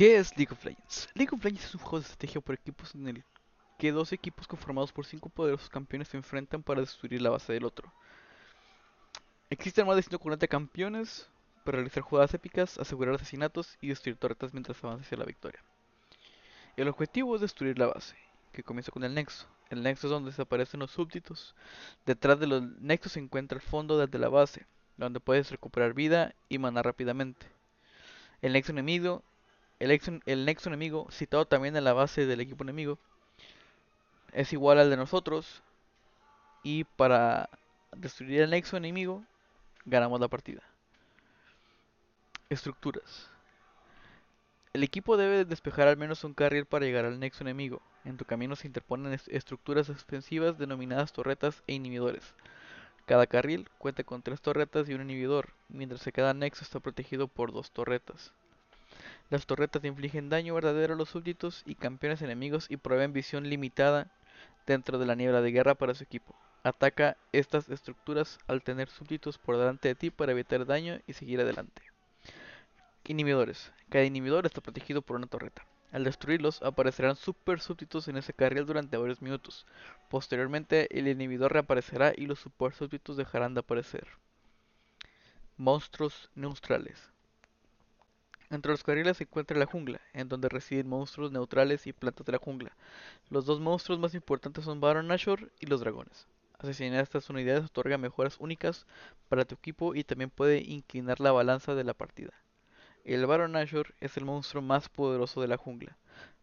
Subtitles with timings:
[0.00, 1.10] ¿Qué es League of Legends?
[1.12, 3.22] League of Legends es un juego de estrategia por equipos en el
[3.78, 7.66] que dos equipos conformados por cinco poderosos campeones se enfrentan para destruir la base del
[7.66, 7.92] otro.
[9.50, 11.28] Existen más de 140 campeones
[11.66, 15.62] para realizar jugadas épicas, asegurar asesinatos y destruir torretas mientras avanza hacia la victoria.
[16.78, 18.16] El objetivo es destruir la base,
[18.52, 19.48] que comienza con el nexo.
[19.68, 21.54] El nexo es donde desaparecen los súbditos.
[22.06, 24.64] Detrás de los nexos se encuentra el fondo de la base,
[24.96, 27.46] donde puedes recuperar vida y manar rápidamente.
[28.40, 29.22] El nexo enemigo,
[29.80, 32.98] el, nexo enemigo, citado también en la base del equipo enemigo,
[34.32, 35.62] es igual al de nosotros.
[36.62, 37.48] Y para
[37.96, 39.24] destruir el nexo enemigo,
[39.86, 40.62] ganamos la partida.
[42.50, 43.30] Estructuras.
[44.74, 47.80] El equipo debe despejar al menos un carril para llegar al nexo enemigo.
[48.04, 52.34] En tu camino se interponen estructuras defensivas denominadas torretas e inhibidores.
[53.06, 57.26] Cada carril cuenta con tres torretas y un inhibidor, mientras que cada nexo está protegido
[57.28, 58.32] por dos torretas.
[59.30, 64.10] Las torretas infligen daño verdadero a los súbditos y campeones enemigos y proveen visión limitada
[64.66, 66.34] dentro de la niebla de guerra para su equipo.
[66.64, 71.40] Ataca estas estructuras al tener súbditos por delante de ti para evitar daño y seguir
[71.40, 71.82] adelante.
[73.04, 73.72] Inhibidores.
[73.88, 75.64] Cada inhibidor está protegido por una torreta.
[75.92, 79.64] Al destruirlos, aparecerán super súbditos en ese carril durante varios minutos.
[80.08, 84.08] Posteriormente, el inhibidor reaparecerá y los super súbditos dejarán de aparecer.
[85.56, 87.10] Monstruos neutrales.
[88.50, 92.32] Entre los carriles se encuentra la jungla, en donde residen monstruos neutrales y plantas de
[92.32, 92.76] la jungla.
[93.28, 96.26] Los dos monstruos más importantes son Baron Nashor y los dragones.
[96.58, 98.86] Asesinar estas unidades otorga mejoras únicas
[99.28, 102.32] para tu equipo y también puede inclinar la balanza de la partida.
[103.04, 105.96] El Baron Nashor es el monstruo más poderoso de la jungla.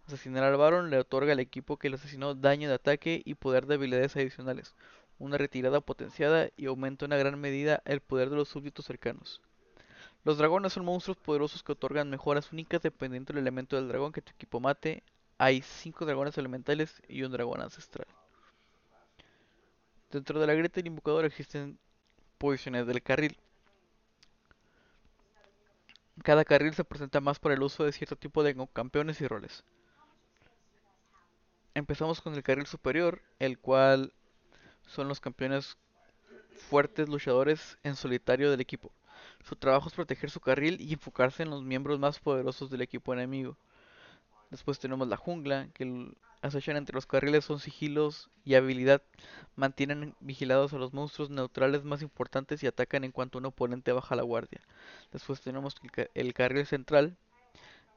[0.07, 3.65] Asesinar al Baron le otorga al equipo que lo asesinó daño de ataque y poder
[3.65, 4.75] de habilidades adicionales,
[5.19, 9.41] una retirada potenciada y aumenta en gran medida el poder de los súbditos cercanos.
[10.23, 14.21] Los dragones son monstruos poderosos que otorgan mejoras únicas dependiendo del elemento del dragón que
[14.21, 15.03] tu equipo mate.
[15.37, 18.07] Hay 5 dragones elementales y un dragón ancestral.
[20.11, 21.77] Dentro de la grieta del invocador existen
[22.37, 23.37] posiciones del carril.
[26.23, 29.63] Cada carril se presenta más por el uso de cierto tipo de campeones y roles.
[31.73, 34.11] Empezamos con el carril superior, el cual
[34.87, 35.77] son los campeones
[36.69, 38.91] fuertes luchadores en solitario del equipo.
[39.43, 43.13] Su trabajo es proteger su carril y enfocarse en los miembros más poderosos del equipo
[43.13, 43.57] enemigo.
[44.49, 49.01] Después tenemos la jungla, que acechan entre los carriles son sigilos y habilidad.
[49.55, 54.15] Mantienen vigilados a los monstruos neutrales más importantes y atacan en cuanto un oponente baja
[54.15, 54.61] la guardia.
[55.11, 57.17] Después tenemos el, el carril central.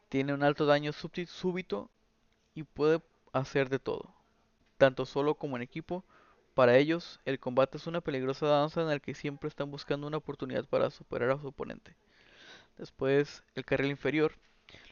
[0.09, 1.89] Tiene un alto daño súbito
[2.55, 3.01] y puede
[3.33, 4.13] hacer de todo,
[4.77, 6.05] tanto solo como en equipo.
[6.61, 10.19] Para ellos, el combate es una peligrosa danza en la que siempre están buscando una
[10.19, 11.97] oportunidad para superar a su oponente.
[12.77, 14.35] Después, el carril inferior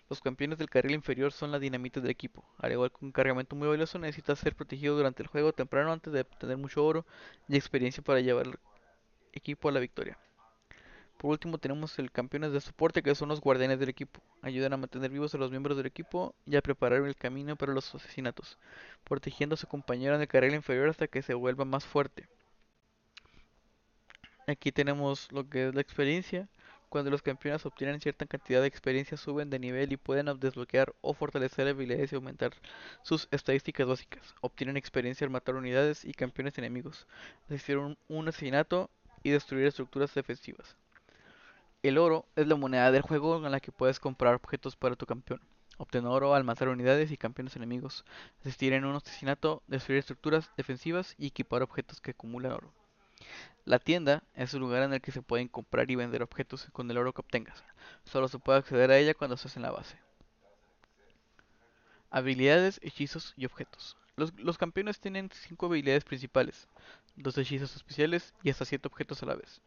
[0.08, 2.42] los campeones del carril inferior son la dinamita del equipo.
[2.56, 6.10] Al igual que un cargamento muy valioso, necesita ser protegido durante el juego temprano antes
[6.10, 7.04] de obtener mucho oro
[7.48, 8.58] y experiencia para llevar el
[9.34, 10.16] equipo a la victoria.
[11.18, 14.22] Por último tenemos el campeones de soporte que son los guardianes del equipo.
[14.40, 17.74] Ayudan a mantener vivos a los miembros del equipo y a preparar el camino para
[17.74, 18.56] los asesinatos,
[19.02, 22.28] protegiendo a su compañero en el carril inferior hasta que se vuelva más fuerte.
[24.46, 26.48] Aquí tenemos lo que es la experiencia,
[26.88, 31.14] cuando los campeones obtienen cierta cantidad de experiencia suben de nivel y pueden desbloquear o
[31.14, 32.52] fortalecer habilidades y aumentar
[33.02, 34.36] sus estadísticas básicas.
[34.40, 37.08] Obtienen experiencia al matar unidades y campeones enemigos,
[37.48, 38.88] asistir un, un asesinato
[39.24, 40.76] y destruir estructuras defensivas.
[41.84, 45.06] El oro es la moneda del juego en la que puedes comprar objetos para tu
[45.06, 45.40] campeón.
[45.76, 48.04] Obtener oro al matar unidades y campeones enemigos,
[48.40, 52.72] asistir en un asesinato, destruir estructuras defensivas y equipar objetos que acumulan oro.
[53.64, 56.90] La tienda es el lugar en el que se pueden comprar y vender objetos con
[56.90, 57.62] el oro que obtengas.
[58.02, 60.00] Solo se puede acceder a ella cuando estás en la base.
[62.10, 63.96] Habilidades, hechizos y objetos.
[64.16, 66.66] Los, campeones tienen 5 habilidades principales,
[67.14, 69.62] 2 hechizos especiales y hasta 7 objetos a la vez.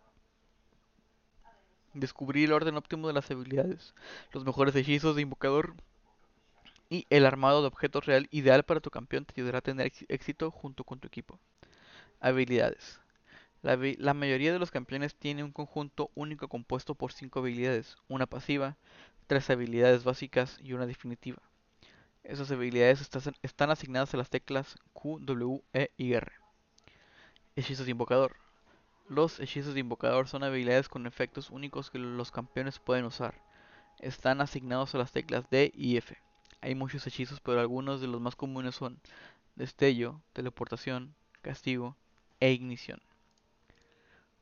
[1.94, 3.94] Descubrir el orden óptimo de las habilidades,
[4.31, 5.75] los mejores hechizos de invocador
[6.89, 10.51] y el armado de objetos real ideal para tu campeón te ayudará a tener éxito
[10.51, 11.39] junto con tu equipo.
[12.19, 13.00] Habilidades.
[13.62, 18.75] La, mayoría de los campeones tiene un conjunto único compuesto por 5 habilidades, una pasiva,
[19.27, 21.42] 3 habilidades básicas y una definitiva.
[22.24, 23.07] Esas habilidades
[23.44, 26.31] están asignadas a las teclas Q, W, E y R.
[27.56, 28.41] Hechizos de invocador.
[29.12, 33.36] Los hechizos de invocador son habilidades con efectos únicos que los campeones pueden usar.
[34.00, 36.18] Están asignados a las teclas D y F.
[36.62, 39.02] Hay muchos hechizos, pero algunos de los más comunes son
[39.58, 41.98] destello, teleportación, castigo
[42.40, 43.02] e ignición.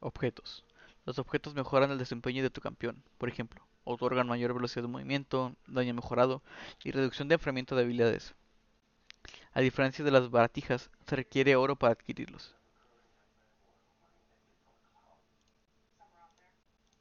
[0.02, 0.64] Objetos.
[1.04, 3.02] Los objetos mejoran el desempeño de tu campeón.
[3.18, 6.44] Por ejemplo, otorgan mayor velocidad de movimiento, daño mejorado
[6.84, 8.36] y reducción de enfriamiento de habilidades.
[9.52, 12.59] A diferencia de las baratijas, se requiere oro para adquirirlos.